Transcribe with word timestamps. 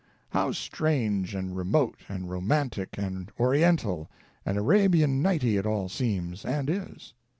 How 0.31 0.51
strange 0.51 1.35
and 1.35 1.55
remote 1.55 1.99
and 2.09 2.27
romantic 2.27 2.97
and 2.97 3.31
Oriental 3.39 4.09
and 4.43 4.57
Arabian 4.57 5.21
Nighty 5.21 5.57
it 5.57 5.67
all 5.67 5.89
seems— 5.89 6.43
and 6.43 6.71
is. 6.71 7.13